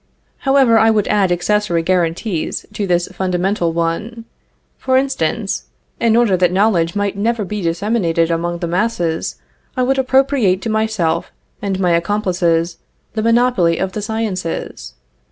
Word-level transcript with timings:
However, 0.49 0.79
I 0.79 0.89
would 0.89 1.07
add 1.09 1.31
accessory 1.31 1.83
guarantees 1.83 2.65
to 2.73 2.87
this 2.87 3.07
fundamental 3.09 3.71
one. 3.71 4.25
For 4.79 4.97
instance, 4.97 5.65
in 5.99 6.15
order 6.15 6.35
that 6.37 6.51
knowledge 6.51 6.95
might 6.95 7.15
never 7.15 7.45
be 7.45 7.61
disseminated 7.61 8.31
among 8.31 8.57
the 8.57 8.67
masses, 8.67 9.35
I 9.77 9.83
would 9.83 9.99
appropriate 9.99 10.59
to 10.63 10.71
myself 10.71 11.31
and 11.61 11.79
my 11.79 11.91
accomplices 11.91 12.79
the 13.13 13.21
monopoly 13.21 13.77
of 13.77 13.91
the 13.91 14.01
sciences. 14.01 14.95